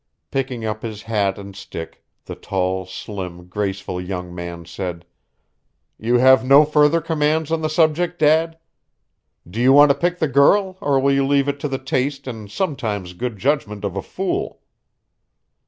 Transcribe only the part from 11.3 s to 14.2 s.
it to the taste and sometimes good judgment of a